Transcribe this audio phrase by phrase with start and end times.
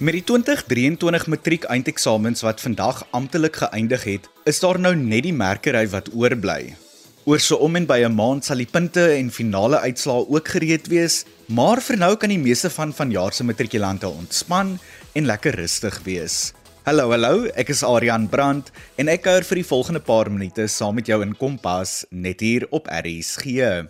[0.00, 5.34] Met die 2023 matriek eindeksamens wat vandag amptelik geëindig het, is daar nou net die
[5.36, 6.70] merkery wat oorbly.
[7.28, 10.86] Oor so om en by 'n maand sal die punte en finale uitslae ook gereed
[10.88, 14.78] wees, maar vir nou kan die meeste van vanjaar se matrikulante ontspan
[15.12, 16.54] en lekker rustig wees.
[16.84, 20.94] Hallo, hallo, ek is Adrian Brandt en ek kuier vir die volgende paar minute saam
[20.94, 23.84] met jou in Kompas net hier op RSG.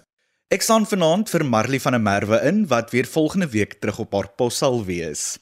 [0.50, 4.12] Ek staan vanaand vir Marley van der Merwe in wat weer volgende week terug op
[4.12, 5.38] haar pos sal wees.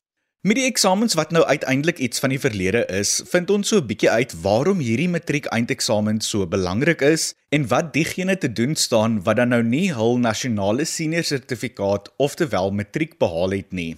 [0.47, 3.87] Met die eksamens wat nou uiteindelik iets van die verlede is, vind ons so 'n
[3.87, 9.23] bietjie uit waarom hierdie matriek eindeksamen so belangrik is en wat diegene te doen staan
[9.23, 13.97] wat dan nou nie hul nasionale senior sertifikaat oftewel matriek behaal het nie.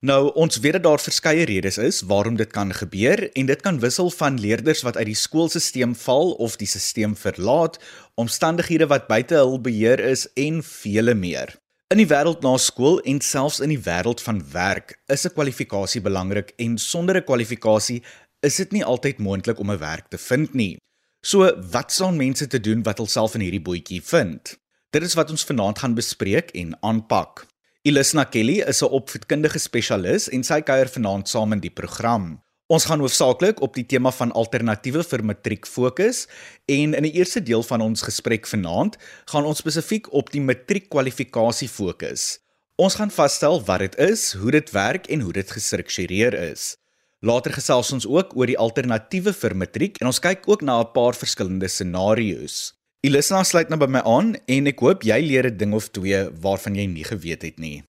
[0.00, 3.80] Nou, ons weet dat daar verskeie redes is waarom dit kan gebeur en dit kan
[3.80, 7.80] wissel van leerders wat uit die skoolstelsel val of die stelsel verlaat,
[8.14, 11.59] omstandighede wat buite hul beheer is en vele meer.
[11.90, 16.00] In die wêreld na skool en selfs in die wêreld van werk is 'n kwalifikasie
[16.00, 18.02] belangrik en sonder 'n kwalifikasie
[18.46, 20.78] is dit nie altyd moontlik om 'n werk te vind nie.
[21.26, 24.58] So, wat sal mense te doen wat hulself in hierdie bootjie vind?
[24.90, 27.46] Dit is wat ons vanaand gaan bespreek en aanpak.
[27.82, 32.40] Ilisna Kelly is 'n opvoedkundige spesialis en sy kuier vanaand saam in die program.
[32.70, 36.28] Ons gaan hoofsaaklik op die tema van alternatiewe vir matriek fokus
[36.70, 38.94] en in die eerste deel van ons gesprek vanaand
[39.32, 42.38] gaan ons spesifiek op die matriekkwalifikasie fokus.
[42.78, 46.76] Ons gaan vasstel wat dit is, hoe dit werk en hoe dit gestruktureer is.
[47.26, 50.92] Later gesels ons ook oor die alternatiewe vir matriek en ons kyk ook na 'n
[50.94, 52.72] paar verskillende scenario's.
[53.02, 56.30] Elisa sluit nou by my aan en ek hoop jy leer 'n ding of twee
[56.40, 57.82] waarvan jy nie geweet het nie.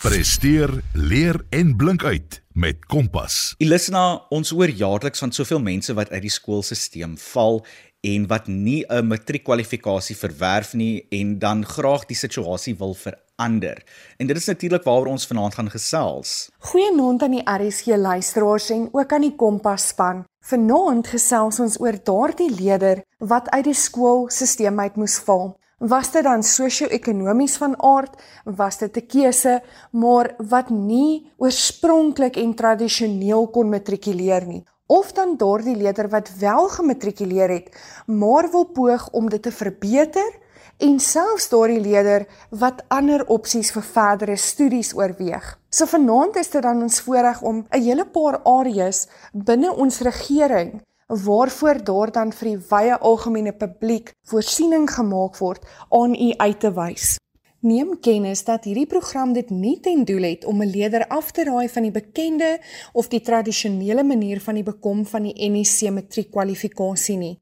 [0.00, 3.34] Presteer, leer en blink uit met Kompas.
[3.60, 7.60] Ilisna, ons hoor jaarliks van soveel mense wat uit die skoolstelsel val
[8.08, 13.84] en wat nie 'n matriekkwalifikasie verwerf nie en dan graag die situasie wil verander.
[14.16, 16.48] En dit is natuurlik waaroor ons vanaand gaan gesels.
[16.58, 20.24] Goeienaand aan die RSG luisteraars en ook aan die Kompas span.
[20.40, 26.24] Vanaand gesels ons oor daardie leier wat uit die skoolstelsel uit moes val was dit
[26.24, 33.68] dan sosio-ekonomies van aard, was dit 'n keuse, maar wat nie oorspronklik en tradisioneel kon
[33.68, 34.64] matrikuleer nie.
[34.86, 37.68] Of dan daardie leerder wat wel gematrikuleer het,
[38.06, 40.32] maar wil poog om dit te verbeter
[40.78, 45.58] en selfs daardie leerder wat ander opsies vir verdere studies oorweeg.
[45.70, 50.82] So vanaand is dit dan ons voorreg om 'n hele paar areas binne ons regering
[51.10, 56.70] waarvoor daar dan vir die wye algemene publiek voorsiening gemaak word aan u uit te
[56.72, 57.16] wys.
[57.60, 61.44] Neem kennis dat hierdie program dit nie ten doel het om 'n leerder af te
[61.44, 62.60] raai van die bekende
[62.92, 67.40] of die tradisionele manier van die bekom van die NEC matriekkwalifikasie nie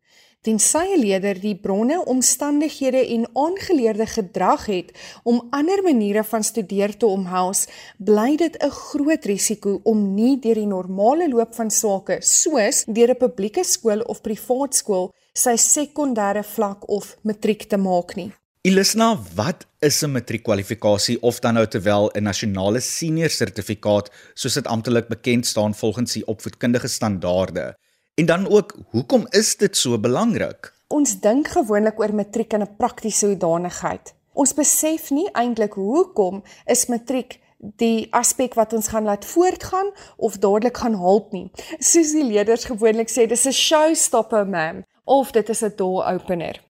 [0.49, 4.93] tensy 'n leier die bronne, omstandighede en aangeleerde gedrag het
[5.23, 7.67] om ander maniere van studeer te omhels,
[7.99, 13.11] bly dit 'n groot risiko om nie deur die normale loop van sake, soos deur
[13.11, 18.33] 'n publieke skool of privaat skool, sy sekondêre vlak of matriek te maak nie.
[18.63, 24.67] Ilisna, wat is 'n matriekkwalifikasie of dan nou terwyl 'n nasionale senior sertifikaat soos dit
[24.67, 27.77] amptelik bekend staan volgens die opvoedkundige standaarde?
[28.19, 30.75] En dan ook, hoekom is dit so belangrik?
[30.91, 34.15] Ons dink gewoonlik oor matriek in 'n praktiese hoedanigheid.
[34.33, 40.39] Ons besef nie eintlik hoekom is matriek die aspek wat ons gaan laat voortgaan of
[40.39, 41.51] dadelik gaan help nie.
[41.79, 46.61] Soos die leerders gewoonlik sê, dis 'n showstopper, ma'am, of dit is 'n door opener.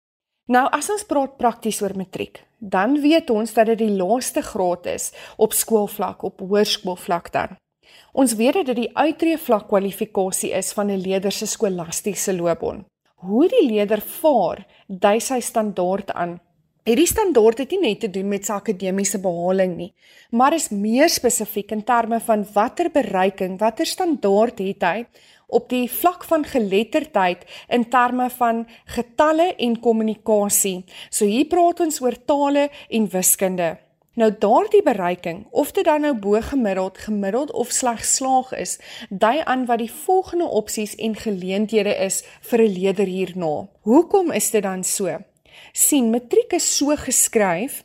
[0.46, 4.86] Nou as ons praat prakties oor matriek, dan weet ons dat dit die laaste graad
[4.86, 7.56] is op skoolvlak, op hoërskoolvlak dan.
[8.12, 12.84] Ons weet dat die uittreë vlak kwalifikasie is van 'n leerder se skolastiese loopbaan.
[13.14, 16.40] Hoe die leerder vaar, dui sy standaard aan.
[16.88, 19.94] Hierdie standaard het nie net te doen met sy akademiese behaling nie,
[20.30, 25.06] maar is meer spesifiek in terme van watter bereiking, watter standaard het hy
[25.48, 30.84] op die vlak van geletterdheid in terme van getalle en kommunikasie.
[31.10, 33.76] So hier praat ons oor tale en wiskunde.
[34.18, 38.78] Nou daardie bereiking, of dit dan nou bo gemiddeld, gemiddeld of slegs slaag is,
[39.08, 43.68] dui aan wat die volgende opsies en geleenthede is vir 'n leerder hierna.
[43.82, 45.18] Hoekom is dit dan so?
[45.72, 47.84] sien matriek is so geskryf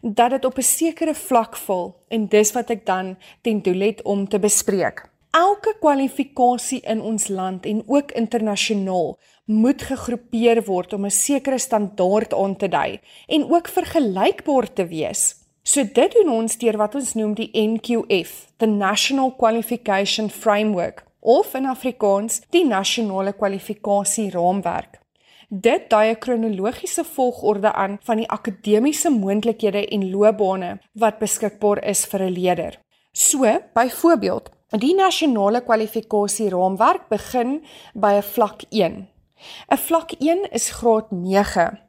[0.00, 4.02] dat dit op 'n sekere vlak val en dis wat ek dan ten doel het
[4.02, 5.10] om te bespreek.
[5.30, 12.34] Elke kwalifikasie in ons land en ook internasionaal moet gegroepeer word om 'n sekere standaard
[12.34, 15.45] aan te dui en ook vergelykbaar te wees.
[15.66, 21.56] So dit doen ons deur wat ons noem die NQF, the National Qualification Framework of
[21.58, 25.00] in Afrikaans die nasionale kwalifikasie raamwerk.
[25.50, 32.06] Dit dui 'n kronologiese volgorde aan van die akademiese moontlikhede en loopbane wat beskikbaar is
[32.06, 32.78] vir 'n leerder.
[33.12, 33.42] So,
[33.74, 37.64] byvoorbeeld, die nasionale kwalifikasieraamwerk begin
[37.94, 39.08] by 'n vlak 1.
[39.68, 41.80] 'n Vlak 1 is graad 9.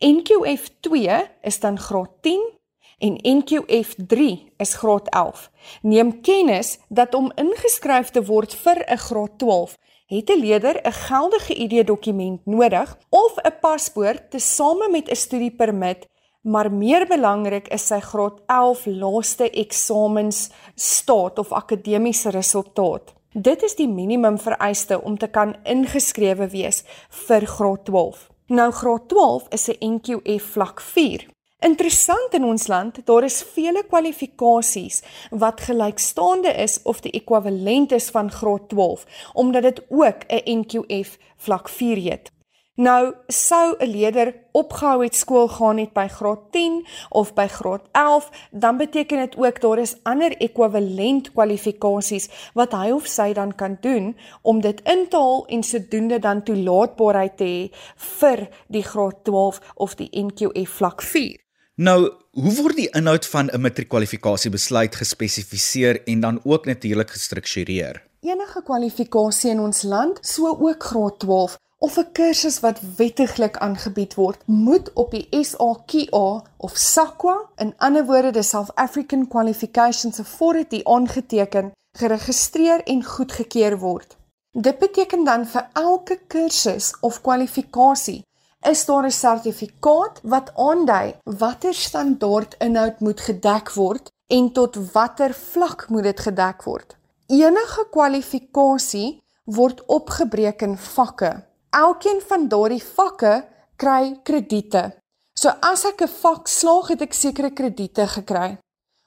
[0.00, 2.57] NQF 2 is dan graad 10
[2.98, 5.50] en NQF 3 is graad 11.
[5.82, 10.92] Neem kennis dat om ingeskryf te word vir 'n graad 12 het 'n leerder 'n
[10.92, 16.06] geldige ID-dokument nodig of 'n paspoort tesame met 'n studiepermit,
[16.40, 23.14] maar meer belangrik is sy graad 11 laaste eksamens staat of akademiese resultaat.
[23.32, 28.28] Dit is die minimum vereiste om te kan ingeskrewe wees vir graad 12.
[28.46, 31.26] Nou graad 12 is 'n NQF vlak 4.
[31.58, 35.00] Interessant in ons land, daar is vele kwalifikasies
[35.30, 41.18] wat gelykstaande is of die ekwivalent is van graad 12, omdat dit ook 'n NQF
[41.36, 42.30] vlak 4 het.
[42.74, 47.82] Nou sou 'n leerder opgehou het skool gaan het by graad 10 of by graad
[47.92, 53.54] 11, dan beteken dit ook daar is ander ekwivalent kwalifikasies wat hy of sy dan
[53.54, 58.82] kan doen om dit in te haal en sodoende dan toelaatbaarheid te hê vir die
[58.82, 61.47] graad 12 of die NQF vlak 4.
[61.78, 68.02] Nou, hoe word die inhoud van 'n matriekkwalifikasie besluit gespesifiseer en dan ook natuurlik gestruktureer?
[68.20, 74.14] Enige kwalifikasie in ons land, so ook graad 12 of 'n kursus wat wettiglik aangebied
[74.14, 80.80] word, moet op die SAQA of SAQA, in ander woorde die South African Qualifications Authority
[80.84, 84.16] aangeteken, geregistreer en goedgekeur word.
[84.52, 88.22] Dit beteken dan vir elke kursus of kwalifikasie
[88.66, 95.34] is daar 'n sertifikaat wat aandui watter standaard inhoud moet gedek word en tot watter
[95.34, 96.96] vlak moet dit gedek word.
[97.26, 101.44] Enige kwalifikasie word opgebreek in vakke.
[101.70, 103.44] Elkeen van daardie vakke
[103.76, 104.92] kry krediete.
[105.34, 108.58] So as ek 'n vak slaag, het ek sekere krediete gekry.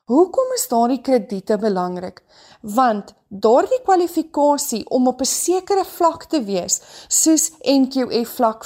[0.06, 2.24] Hoekom is daardie krediete belangrik?
[2.62, 8.64] Want daardie kwalifikasie om op 'n sekere vlak te wees, soos NQF vlak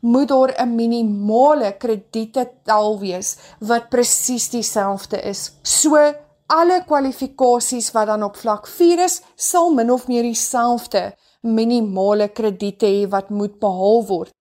[0.00, 5.52] moet daar 'n minimale kredietetal wees wat presies dieselfde is.
[5.62, 5.96] So
[6.46, 12.86] alle kwalifikasies wat dan op vlak 4 is, sal min of meer dieselfde minimale krediete
[12.86, 14.32] hê wat moet behaal word.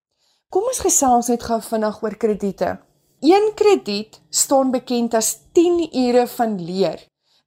[0.50, 2.78] Kom ons gesels net gou vinnig oor krediete.
[3.26, 7.00] Een krediet staan bekend as 10 ure van leer.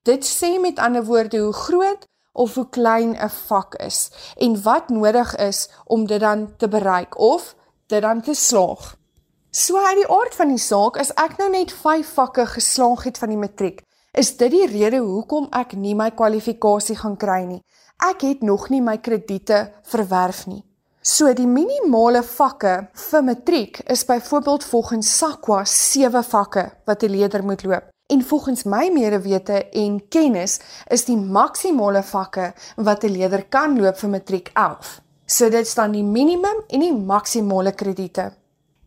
[0.02, 4.88] Dit sê met ander woorde hoe groot of hoe klein 'n vak is en wat
[4.88, 7.54] nodig is om dit dan te bereik of
[7.88, 8.96] dit dan te slaag.
[9.50, 13.19] So uit die aard van die saak, as ek nou net 5 vakke geslaag het
[13.19, 13.81] van die matriek,
[14.12, 17.62] is dit die rede hoekom ek nie my kwalifikasie gaan kry nie.
[18.05, 20.62] Ek het nog nie my krediete verwerf nie.
[21.00, 22.75] So die minimale vakke
[23.08, 27.88] vir matriek is byvoorbeeld volgens SAQA 7 vakke wat 'n leerder moet loop.
[28.12, 33.96] En volgens my medewete en kennis is die maksimale vakke wat 'n leerder kan loop
[33.99, 35.00] vir matriek 11.
[35.28, 38.30] So dit staan die minimum en die maksimale krediete.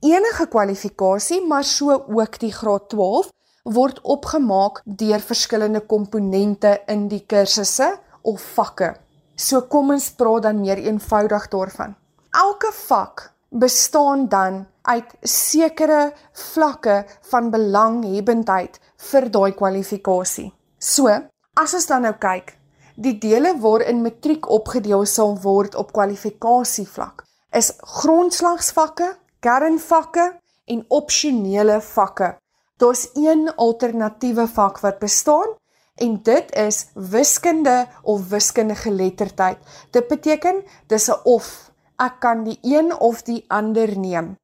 [0.01, 3.29] Enige kwalifikasie, maar so ook die graad 12
[3.69, 7.91] word opgemaak deur verskillende komponente in die kursusse
[8.25, 8.95] of vakke.
[9.37, 11.93] So kom ons praat dan meer eenvoudig daarvan.
[12.33, 18.79] Elke vak bestaan dan uit sekere vlakke van belanghebbendheid
[19.11, 20.49] vir daai kwalifikasie.
[20.79, 21.11] So,
[21.53, 22.55] as ons dan nou kyk,
[23.01, 27.23] Die dele waarin matriek opgedeel sal word op kwalifikasievlak
[27.57, 29.07] is grondslagsvakke,
[29.41, 30.25] kernvakke
[30.69, 32.35] en opsionele vakke.
[32.77, 35.55] Daar's een alternatiewe vak wat bestaan
[36.05, 39.57] en dit is wiskunde of wiskundige geletterdheid.
[39.91, 44.37] Dit beteken dis 'n of ek kan die een of die ander neem.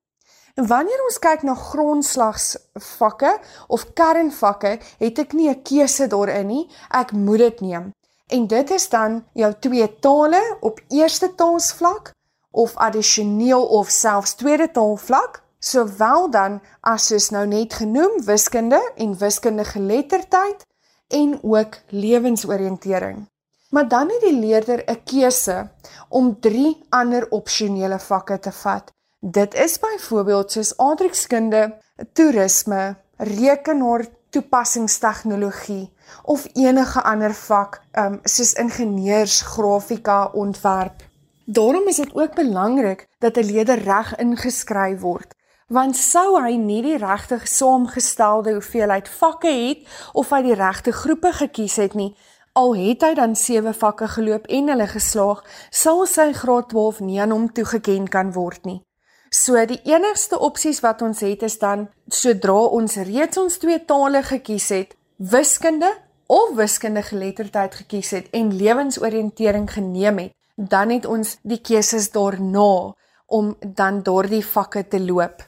[0.55, 3.37] Wanneer ons kyk na grondslagsvakke
[3.67, 6.69] of kernvakke, het ek nie 'n keuse daarin nie.
[6.89, 7.93] Ek moet dit neem.
[8.27, 12.11] En dit is dan jou twee tale op eerste taalvlak
[12.51, 19.17] of addisioneel of selfs tweede taalvlak, sowel dan as soos nou net genoem wiskunde en
[19.17, 20.65] wiskundige geletterdheid
[21.07, 23.27] en ook lewensoriëntering.
[23.69, 25.69] Maar dan het die leerder 'n keuse
[26.09, 28.91] om drie ander opsionele vakke te vat.
[29.19, 31.77] Dit is byvoorbeeld soos aardrykskunde,
[32.13, 34.05] toerisme, rekenaar
[34.37, 35.89] toepassingstegnologie
[36.23, 41.03] of enige ander vak um, soos ingenieurs, grafika, ontwerp.
[41.45, 45.35] Daarom is dit ook belangrik dat 'n leerder reg ingeskryf word,
[45.67, 51.31] want sou hy nie die regte saamgestelde hoeveelheid vakke het of hy die regte groepe
[51.33, 52.15] gekies het nie,
[52.53, 57.21] al het hy dan 7 vakke geloop en hulle geslaag, sal sy graad 12 nie
[57.21, 58.86] aan hom toegeken kan word nie.
[59.29, 64.21] So die enigste opsies wat ons het is dan sodra ons reeds ons twee tale
[64.23, 65.89] gekies het, wiskunde
[66.27, 72.95] of wiskundige geletterdheid gekies het en lewensoriëntering geneem het, dan het ons die keuses daarna
[73.27, 75.43] om dan daardie vakke te loop.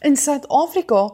[0.00, 1.08] In Suid-Afrika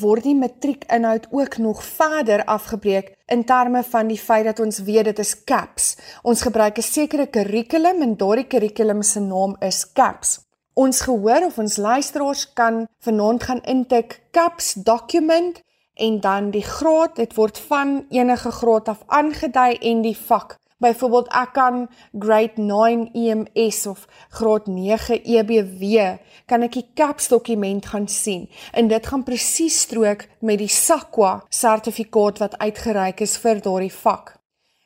[0.00, 5.10] word die matriekinhoud ook nog verder afgebreek in terme van die feit dat ons weet
[5.10, 5.96] dit is CAPS.
[6.22, 10.49] Ons gebruik 'n sekere kurrikulum en daardie kurrikulum se naam is CAPS.
[10.74, 15.62] Ons gehoor of ons luisteraars kan vanaand gaan intik CAPS document
[15.94, 20.56] en dan die graad, dit word van enige graad af aangedui en die vak.
[20.80, 21.82] Byvoorbeeld ek kan
[22.18, 26.14] grade 9 EMS of graad 9 EBW
[26.48, 31.42] kan ek die CAPS dokument gaan sien en dit gaan presies strook met die SAQA
[31.52, 34.38] sertifikaat wat uitgereik is vir daardie vak.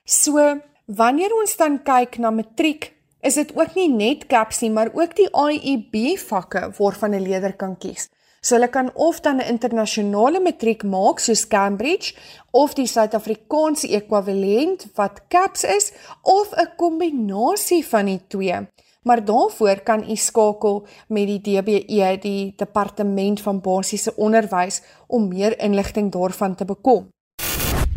[0.04, 0.40] So
[0.86, 2.90] wanneer ons dan kyk na matriek
[3.24, 7.56] is dit ook nie net CAPS nie maar ook die IEB vakke waarvan 'n leerder
[7.56, 8.08] kan kies.
[8.40, 12.14] So hulle kan of dan 'n internasionale matriek maak soos Cambridge
[12.50, 18.68] of die Suid-Afrikaanse ekwivalent wat CAPS is of 'n kombinasie van die twee.
[19.02, 25.58] Maar daarvoor kan u skakel met die DBE, die Departement van Basiese Onderwys om meer
[25.58, 27.08] inligting daarvan te bekom.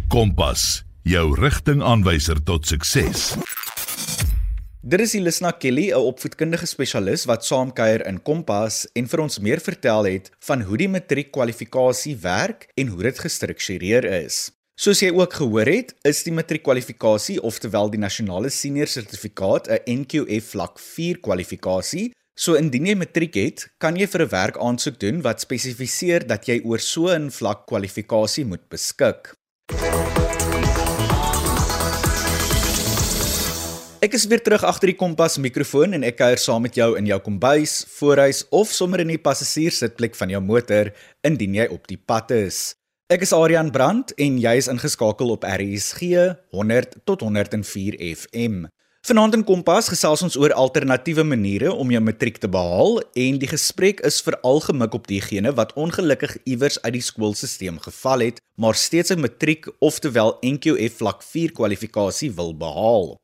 [0.08, 3.36] Kompas, jou rigtingaanwyser tot sukses.
[4.82, 9.60] Dit is Elisna Kelly, 'n opvoedkundige spesialis wat saamkuier in Kompas en vir ons meer
[9.60, 14.52] vertel het van hoe die matriekkwalifikasie werk en hoe dit gestruktureer is.
[14.76, 20.46] Soos jy ook gehoor het, is die matriekkwalifikasie, oftewel die nasionale senior sertifikaat, 'n NQF
[20.54, 22.12] vlak 4 kwalifikasie.
[22.36, 26.46] So indien jy matriek het, kan jy vir 'n werk aansoek doen wat spesifiseer dat
[26.46, 29.34] jy oor so 'n vlak kwalifikasie moet beskik.
[34.08, 37.10] Ek is weer terug agter die kompas mikrofoon en ek kuier saam met jou in
[37.10, 40.94] jou kombuis, voorhuis of sommer in die passasierssitplek van jou motor
[41.28, 42.78] indien jy op die pad is.
[43.12, 46.14] Ek is Adrian Brandt en jy is ingeskakel op RSG
[46.56, 48.70] 100 tot 104 FM.
[49.10, 53.52] Vanaand in Kompas gesels ons oor alternatiewe maniere om jou matriek te behaal en die
[53.52, 58.80] gesprek is veral gemik op diegene wat ongelukkig iewers uit die skoolstelsel geval het, maar
[58.88, 63.18] steeds 'n matriek oftewel NQF vlak 4 kwalifikasie wil behaal.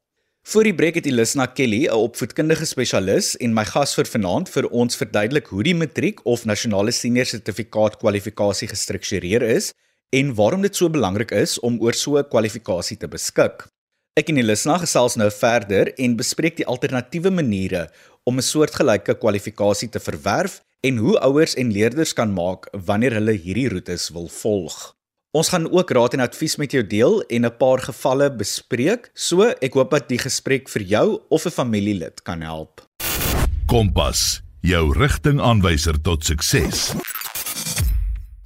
[0.44, 4.66] Voor die breek het Elisna Kelly, 'n opvoedkundige spesialis en my gas vir vanaand vir
[4.70, 9.72] ons verduidelik hoe die matriek of nasionale senior sertifikaat kwalifikasie gestruktureer is
[10.12, 13.68] en waarom dit so belangrik is om oor so 'n kwalifikasie te beskik.
[14.20, 17.90] Ek en Elisna gesels nou verder en bespreek die alternatiewe maniere
[18.26, 23.32] om 'n soortgelyke kwalifikasie te verwerf en hoe ouers en leerders kan maak wanneer hulle
[23.32, 24.94] hierdie roetes wil volg.
[25.34, 29.10] Ons gaan ook raad en advies met jou deel en 'n paar gevalle bespreek.
[29.14, 32.86] So, ek hoop dat die gesprek vir jou of 'n familielid kan help.
[33.66, 36.94] Kompas, jou rigtingaanwyser tot sukses.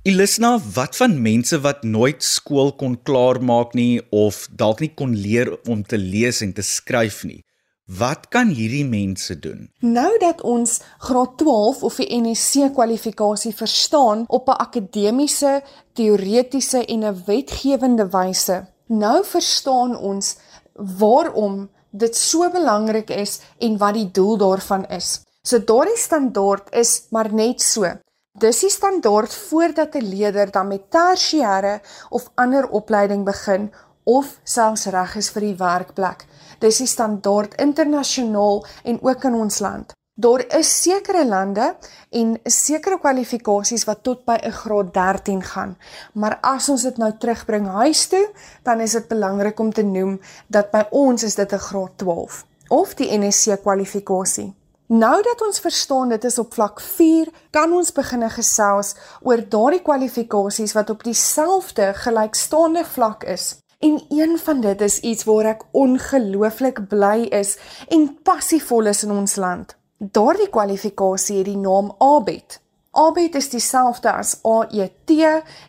[0.04, 5.58] Ilisna, wat van mense wat nooit skool kon klaarmaak nie of dalk nie kon leer
[5.68, 7.44] om te lees en te skryf nie?
[7.88, 9.70] Wat kan hierdie mense doen?
[9.80, 15.62] Nou dat ons graad 12 of die NSC kwalifikasie verstaan op 'n akademiese,
[15.94, 20.36] teoretiese en 'n wetgewende wyse, nou verstaan ons
[20.74, 25.22] waarom dit so belangrik is en wat die doel daarvan is.
[25.42, 27.88] So daardie standaard is maar net so.
[28.32, 33.72] Dis die standaard voordat 'n leerder dan met tersiêre of ander opleiding begin
[34.04, 36.26] of selfs reg is vir die werkplek.
[36.60, 39.94] Dis die standaard internasionaal en ook in ons land.
[40.20, 41.76] Daar is sekere lande
[42.10, 45.78] en sekere kwalifikasies wat tot by 'n graad 13 gaan.
[46.14, 48.30] Maar as ons dit nou terugbring huis toe,
[48.64, 52.46] dan is dit belangrik om te noem dat by ons is dit 'n graad 12
[52.68, 54.56] of die NSC kwalifikasie.
[54.88, 59.82] Nou dat ons verstaan dit is op vlak 4, kan ons begin gesels oor daardie
[59.82, 63.58] kwalifikasies wat op dieselfde gelykstaande vlak is.
[63.80, 67.58] En een van dit is iets waar ek ongelooflik bly is
[67.88, 69.76] en passievol is in ons land.
[69.98, 72.58] Daardie kwalifikasie het die naam ABET.
[72.92, 75.14] ABET is dieselfde as AET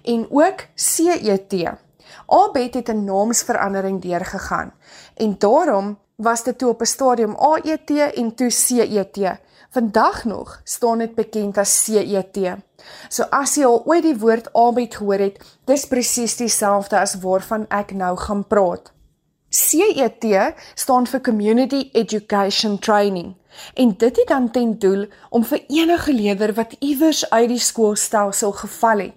[0.03, 1.53] en ook CET.
[2.27, 4.73] ABET het 'n naamsverandering deurgegaan
[5.15, 9.39] en daarom was dit toe op 'n stadium AET en toe CET.
[9.71, 12.39] Vandag nog staan dit bekend as CET.
[13.09, 17.67] So as jy al ooit die woord aanbied gehoor het, dis presies dieselfde as waarvan
[17.75, 18.93] ek nou gaan praat.
[19.49, 20.25] CET
[20.77, 23.35] staan vir Community Education Training
[23.75, 28.53] en dit het dan ten doel om vir enige leerder wat iewers uit die skoolstelsel
[28.53, 29.17] geval het,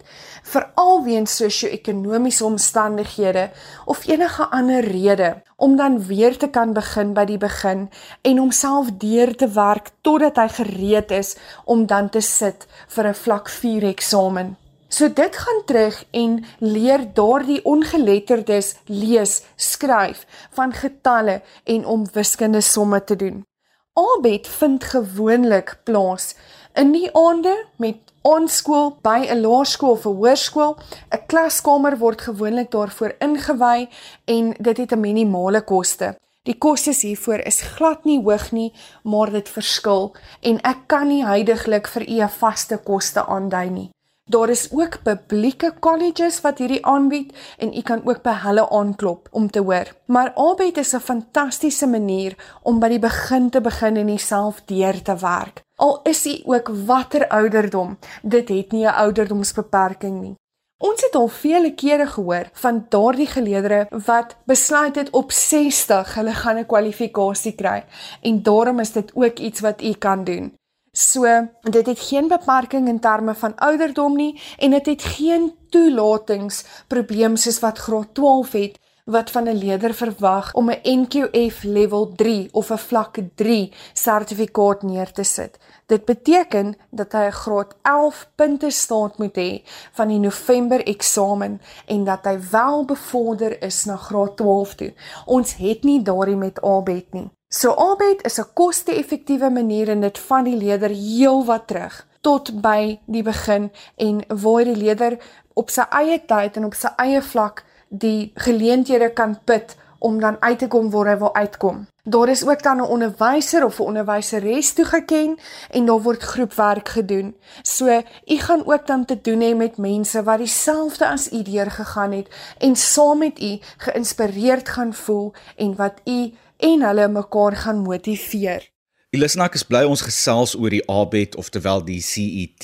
[0.51, 3.49] veral weens sosio-ekonomiese omstandighede
[3.85, 7.87] of enige ander rede, om dan weer te kan begin by die begin
[8.21, 13.21] en homself deur te werk totdat hy gereed is om dan te sit vir 'n
[13.23, 14.57] vlak 4 eksamen.
[14.89, 22.61] So dit gaan terug en leer daardie ongeletterdes lees, skryf van getalle en om wiskunde
[22.61, 23.45] somme te doen.
[23.93, 26.35] Abet vind gewoonlik plaas
[26.73, 30.77] in die aande met onskool by 'n laerskool of 'n hoërskool.
[31.11, 33.89] 'n Klaskamer word gewoonlik daarvoor ingewy
[34.25, 36.17] en dit het 'n minimale koste.
[36.43, 38.73] Die kostes hiervoor is glad nie hoog nie,
[39.03, 43.89] maar dit verskil en ek kan nie heidaglik vir u 'n vaste koste aandui nie.
[44.25, 49.27] Daar is ook publieke colleges wat hierdie aanbied en u kan ook by hulle aanklop
[49.31, 49.91] om te hoor.
[50.05, 55.01] Maar Abet is 'n fantastiese manier om by die begin te begin en jouself deur
[55.01, 55.63] te werk.
[55.81, 60.35] Al is u ook watter ouderdom, dit het nie 'n ouderdomsbeperking nie.
[60.77, 66.33] Ons het al vele kere gehoor van daardie geleerders wat besluit het op 60 hulle
[66.33, 67.83] gaan 'n kwalifikasie kry
[68.21, 70.53] en daarom is dit ook iets wat u kan doen.
[70.91, 77.35] So, dit het geen beperking in terme van ouderdom nie en dit het geen toelatingsprobleem
[77.35, 82.49] soos wat graad 12 het wat van 'n leerder verwag om 'n NQF level 3
[82.51, 85.57] of 'n vlak 3 sertifikaat neer te sit.
[85.85, 91.61] Dit beteken dat hy 'n graad 11 punte staat moet hê van die November eksamen
[91.85, 94.93] en dat hy wel bevorder is na graad 12 toe.
[95.25, 97.29] Ons het nie daardie met ABET nie.
[97.53, 102.99] So Abet is 'n koste-effektiewe manier en dit van die leerder heelwat terug tot by
[103.05, 105.17] die begin en waar die leerder
[105.53, 110.37] op sy eie tyd en op sy eie vlak die geleenthede kan put om dan
[110.39, 111.83] uit te kom waar hy wil uitkom.
[112.03, 115.37] Daar is ook dan 'n onderwyser of 'n onderwyseres toegeken
[115.69, 117.35] en daar word groepwerk gedoen.
[117.61, 121.71] So u gaan ook dan te doen hê met mense wat dieselfde as u deur
[121.71, 127.55] gegaan het en saam met u geïnspireerd gaan voel en wat u en hulle mekaar
[127.55, 128.69] gaan motiveer.
[129.09, 132.63] Elisna, ek is bly ons gesels oor die ABET of terwyl die CET.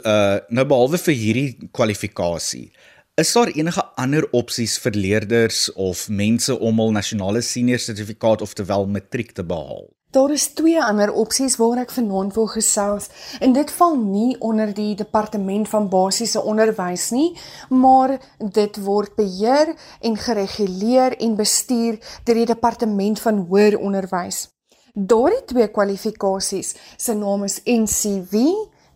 [0.00, 2.72] Uh nou behalwe vir hierdie kwalifikasie,
[3.14, 8.54] is daar enige ander opsies vir leerders of mense om hul nasionale senior sertifikaat of
[8.56, 9.90] terwyl matriek te behaal?
[10.16, 13.10] Daar is twee ander opsies waar ek vanaand wil gesels
[13.40, 17.36] en dit val nie onder die departement van basiese onderwys nie,
[17.68, 24.46] maar dit word beheer en gereguleer en bestuur deur die departement van hoër onderwys.
[24.92, 28.48] Daardie twee kwalifikasies se naam is NCV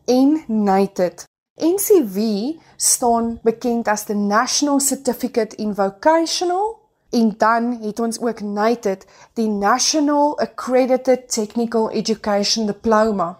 [0.08, 1.28] en NITED.
[1.56, 9.06] NCV staan bekend as the National Certificate in Vocational En dan het ons ook NATED,
[9.32, 13.38] die National Accredited Technical Education Diploma.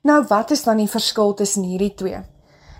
[0.00, 2.22] Nou wat is dan die verskil tussen hierdie twee?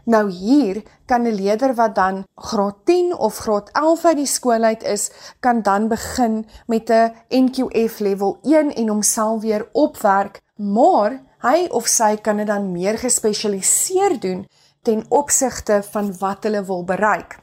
[0.04, 4.62] Nou hier kan 'n leerder wat dan graad 10 of graad 11 uit die skool
[4.62, 11.22] uit is, kan dan begin met 'n NQF level 1 en homself weer opwerk, maar
[11.44, 14.44] hy of sy kan dit dan meer gespesialiseer doen
[14.84, 17.38] ten opsigte van wat hulle wil bereik.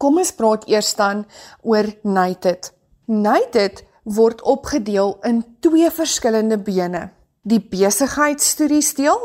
[0.00, 1.24] Kom ons praat eers dan
[1.62, 2.72] oor United.
[3.08, 7.10] United word opgedeel in twee verskillende bene.
[7.42, 9.20] Die besigheidsstudies deel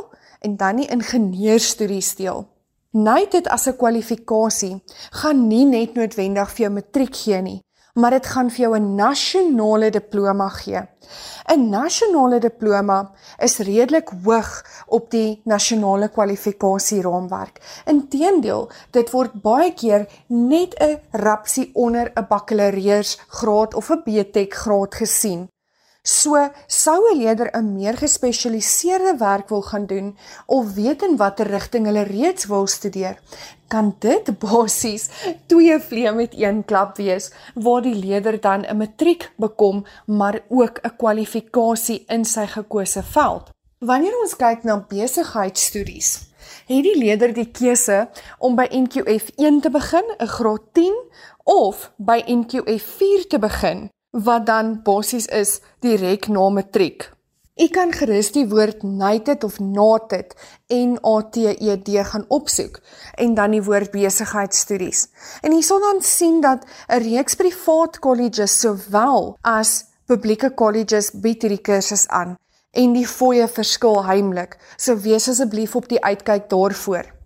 [0.46, 2.46] en dan die ingenieursstudies deel.
[2.94, 7.62] United as 'n kwalifikasie gaan nie net noodwendig vir jou matriek gee nie,
[7.98, 10.82] maar dit gaan vir jou 'n nasionale diploma gee.
[11.48, 17.62] 'n Nasionale diploma is redelik hoog op die nasionale kwalifikasieraamwerk.
[17.86, 24.96] Inteendeel, dit word baie keer net 'n rapsie onder 'n bakkalaureusgraad of 'n BTech graad
[24.96, 25.48] gesien.
[26.08, 31.48] So sou 'n leerder 'n meer gespesialiseerde werk wil gaan doen of weet in watter
[31.48, 33.20] rigting hulle reeds wil studeer,
[33.68, 35.10] kan dit basies
[35.46, 40.80] twee vleie met een klap wees waar die leerder dan 'n matriek bekom, maar ook
[40.84, 43.50] 'n kwalifikasie in sy gekose veld.
[43.80, 46.10] Wanneer ons kyk na besigheidstudies,
[46.68, 48.08] het die leerder die keuse
[48.40, 50.96] om by NQF 1 te begin, 'n graad 10,
[51.44, 53.90] of by NQF 4 te begin
[54.24, 57.12] wat dan basies is direk na matriek.
[57.58, 60.36] Ek kan gerus die woord nated of nated
[60.70, 62.78] N A T E D gaan opsoek
[63.18, 65.08] en dan die woord besigheidstudies.
[65.42, 71.42] En hier sal dan sien dat 'n reeks privaat kolleges sowel as publieke kolleges bied
[71.42, 72.38] hierdie kursus aan
[72.72, 74.58] en die fooie verskil heimlik.
[74.78, 77.17] So wees asseblief op die uitkyk daarvoor.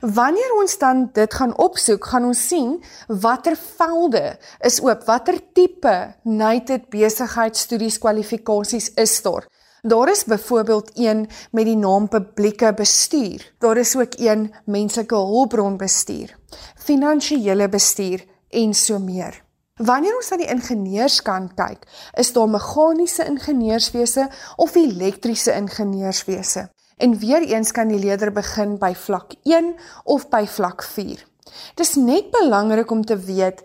[0.00, 2.78] Wanneer ons dan dit gaan opsoek, gaan ons sien
[3.20, 9.44] watter velde is oop, watter tipe nated besigheidstudies kwalifikasies is daar.
[9.82, 13.44] Daar is byvoorbeeld een met die naam publieke bestuur.
[13.58, 16.36] Daar is ook een menslike hulpbronbestuur,
[16.76, 19.42] finansiële bestuur en so meer.
[19.76, 21.86] Wanneer ons na die ingenieurskant kyk,
[22.20, 26.68] is daar meganiese ingenieurswese of elektriese ingenieurswese.
[27.00, 31.22] En weer eens kan die leerder begin by vlak 1 of by vlak 4.
[31.80, 33.62] Dis net belangrik om te weet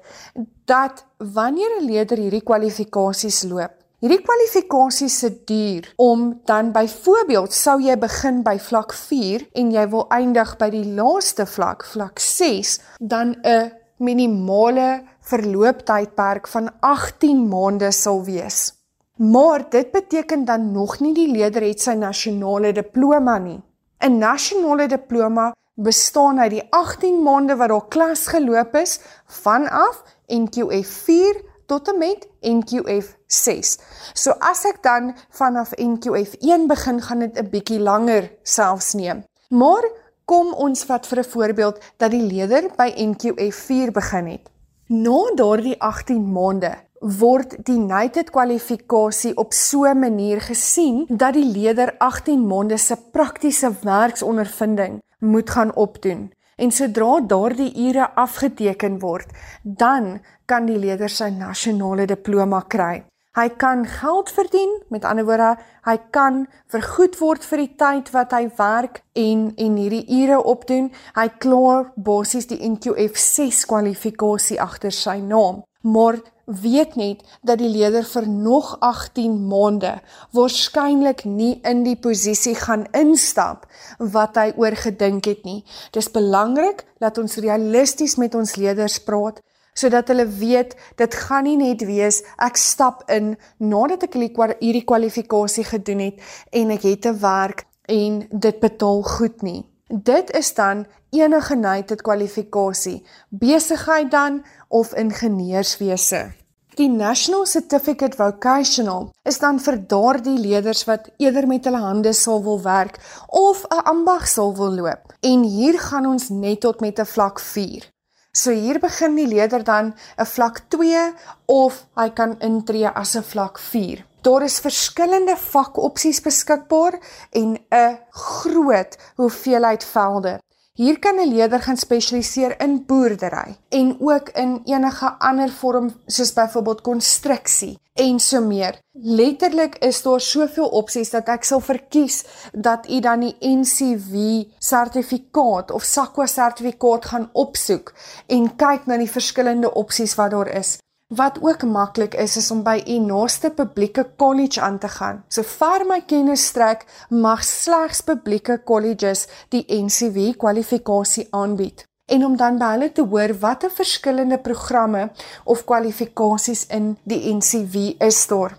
[0.66, 7.82] dat wanneer 'n leerder hierdie kwalifikasies loop, hierdie kwalifikasies se duur om dan byvoorbeeld sou
[7.82, 12.80] jy begin by vlak 4 en jy wil eindig by die laaste vlak, vlak 6,
[13.00, 18.74] dan 'n minimale verlooptydperk van 18 maande sal wees.
[19.16, 23.62] Maar dit beteken dan nog nie die leerder het sy nasionale diploma nie.
[24.04, 30.88] 'n Nasionale diploma bestaan uit die 18 maande wat daar klas geloop is vanaf NQF
[30.88, 33.78] 4 tot en met NQF 6.
[34.14, 39.24] So as ek dan vanaf NQF 1 begin, gaan dit 'n bietjie langer selfs neem.
[39.50, 39.84] Maar
[40.26, 44.50] kom ons vat vir 'n voorbeeld dat die leerder by NQF 4 begin het.
[44.88, 51.46] Na daardie 18 maande word die United kwalifikasie op so 'n manier gesien dat die
[51.46, 56.32] leerder 18 maande se praktiese werksondervinding moet gaan opdoen.
[56.56, 59.28] En sodra daardie ure afgeteken word,
[59.64, 63.06] dan kan die leerder sy nasionale diploma kry.
[63.36, 68.32] Hy kan geld verdien, met ander woorde, hy kan vergoed word vir die tyd wat
[68.32, 70.92] hy werk en en hierdie ure opdoen.
[71.16, 75.64] Hy klaar basies die NQF 6 kwalifikasie agter sy naam.
[75.82, 76.16] Maar
[76.46, 79.96] weet net dat die leier vir nog 18 maande
[80.36, 83.66] waarskynlik nie in die posisie gaan instap
[84.00, 85.64] wat hy oorgedink het nie.
[85.92, 89.42] Dis belangrik dat ons realisties met ons leiers praat
[89.76, 95.66] sodat hulle weet dit gaan nie net wees ek stap in nadat ek hierdie kwalifikasie
[95.68, 99.75] gedoen het en ek het 'n werk en dit betaal goed nie.
[100.04, 106.32] Dit is dan enige United kwalifikasie, besigheid dan of ingenieurswese.
[106.76, 112.44] Die National Certificate Vocational is dan vir daardie leerders wat eerder met hulle hande sal
[112.44, 115.16] wil werk of 'n ambag sal wil loop.
[115.22, 117.92] En hier gaan ons net tot met 'n vlak 4.
[118.32, 121.14] So hier begin die leerder dan 'n vlak 2
[121.46, 124.06] of hy kan intree as 'n vlak 4.
[124.26, 126.96] Daar is verskillende vakopsies beskikbaar
[127.32, 130.40] en 'n groot hoeveelheid velde.
[130.74, 136.34] Hier kan 'n leerder gaan spesialiseer in boerdery en ook in enige ander vorm soos
[136.34, 138.80] byvoorbeeld konstruksie en so meer.
[138.92, 145.72] Letterlik is daar soveel opsies dat ek sal verkies dat u dan die NCV sertifikaat
[145.72, 147.94] of SAQA sertifikaat gaan opsoek
[148.28, 150.78] en kyk na die verskillende opsies wat daar is.
[151.16, 155.24] Wat ook maklik is is om by u naaste publieke kollege aan te gaan.
[155.28, 161.86] So ver my kennis strek, mag slegs publieke kolleges die NCW kwalifikasie aanbied.
[162.06, 165.10] En om dan by hulle te hoor watter verskillende programme
[165.44, 168.58] of kwalifikasies in die NCW is daar.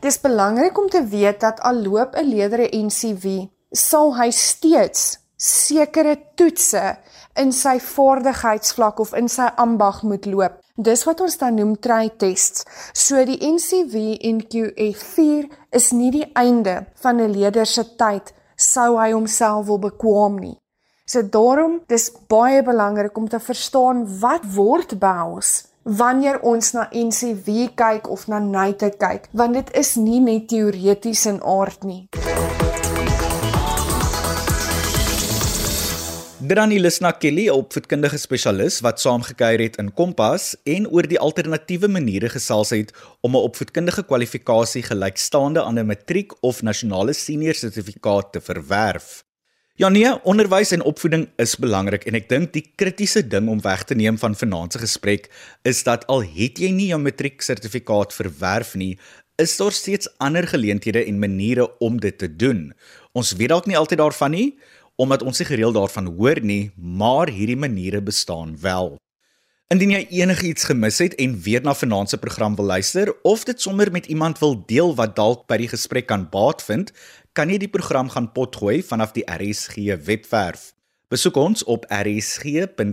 [0.00, 6.16] Dis belangrik om te weet dat al loop 'n leerdere NCW, sal hy steeds sekere
[6.34, 6.96] toetse
[7.36, 10.58] in sy vaardigheidsvlak of in sy ambag moet loop.
[10.76, 12.64] Dis wat ons dan noem try tests.
[12.92, 19.12] So die NCV NQF4 is nie die einde van 'n leerder se tyd sou hy
[19.12, 20.56] homself wil bekwam nie.
[21.06, 27.70] So daarom dis baie belangrik om te verstaan wat word behels wanneer ons na NCV
[27.78, 32.08] kyk of na NAITE kyk, want dit is nie net teoreties in aard nie.
[36.46, 41.88] Drani Lisna Kelly, 'n opvoedkundige spesialis wat saamgekyer het in Kompas en oor die alternatiewe
[41.88, 48.32] maniere gesels het om 'n opvoedkundige kwalifikasie gelykstaande aan 'n matriek of nasionale senior sertifikaat
[48.32, 49.24] te verwerf.
[49.74, 53.82] Ja nee, onderwys en opvoeding is belangrik en ek dink die kritiese ding om weg
[53.84, 55.30] te neem van vanaand se gesprek
[55.62, 58.98] is dat al het jy nie jou matriek sertifikaat verwerf nie,
[59.36, 62.72] is daar steeds ander geleenthede en maniere om dit te doen.
[63.12, 64.58] Ons weet dalk nie altyd daarvan nie,
[64.96, 68.96] omdat ons nie gereeld daarvan hoor nie, maar hierdie maniere bestaan wel.
[69.72, 73.60] Indien jy enigiets gemis het en weer na vanaand se program wil luister of dit
[73.60, 76.92] sommer met iemand wil deel wat dalk by die gesprek kan baat vind,
[77.34, 80.70] kan jy die program gaan potgooi vanaf die RSG webwerf.
[81.10, 82.86] Besoek ons op rsg.co.za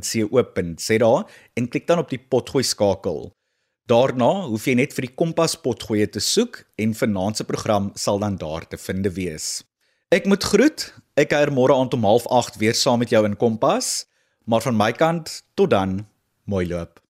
[1.53, 3.31] en klik dan op die potgooi skakel.
[3.85, 8.17] Daarna hoef jy net vir die kompas potgooi te soek en vanaand se program sal
[8.21, 9.61] dan daar te vind wees.
[10.13, 11.02] Ek moet groet.
[11.13, 14.08] Ek kuier môre aand om 08:30 weer saam met jou in Kompas.
[14.49, 16.08] Maar van my kant tot dan,
[16.43, 17.02] mooi loop.